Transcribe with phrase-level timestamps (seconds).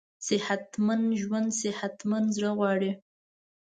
[0.27, 2.91] صحتمند ژوند صحتمند زړه غواړي.